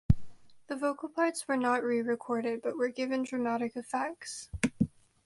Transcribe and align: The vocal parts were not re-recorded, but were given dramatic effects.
The 0.65 0.75
vocal 0.75 1.09
parts 1.09 1.47
were 1.47 1.55
not 1.57 1.83
re-recorded, 1.83 2.63
but 2.63 2.75
were 2.75 2.89
given 2.89 3.21
dramatic 3.21 3.75
effects. 3.75 4.49